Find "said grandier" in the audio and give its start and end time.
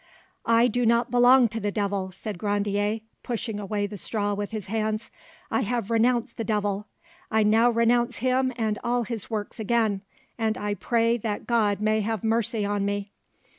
2.11-3.01